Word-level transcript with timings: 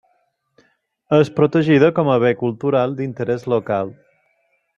És 1.17 1.29
protegida 1.41 1.91
com 1.99 2.11
a 2.15 2.17
bé 2.25 2.33
cultural 2.41 2.97
d'interès 3.03 3.47
local. 3.55 3.95